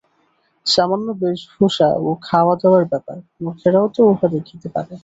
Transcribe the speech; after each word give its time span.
সামান্য 0.65 1.07
বেশভূষা 1.21 1.89
ও 1.99 2.19
খাওয়া-দাওয়ার 2.21 2.85
ব্যাপার! 2.91 3.17
মূর্খেরাও 3.41 3.87
তো 3.95 4.09
উহা 4.11 4.27
দেখিতে 4.35 4.67
পারে। 4.75 4.93